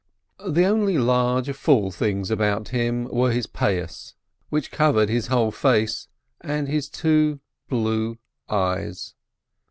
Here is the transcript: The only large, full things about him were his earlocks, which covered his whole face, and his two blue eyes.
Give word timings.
The 0.49 0.65
only 0.65 0.97
large, 0.97 1.51
full 1.51 1.91
things 1.91 2.31
about 2.31 2.69
him 2.69 3.03
were 3.09 3.31
his 3.31 3.45
earlocks, 3.45 4.15
which 4.49 4.71
covered 4.71 5.09
his 5.09 5.27
whole 5.27 5.51
face, 5.51 6.07
and 6.43 6.67
his 6.67 6.89
two 6.89 7.39
blue 7.69 8.17
eyes. 8.49 9.13